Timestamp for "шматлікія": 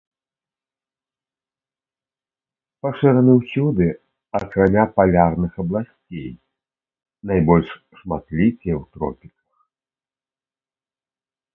8.01-8.75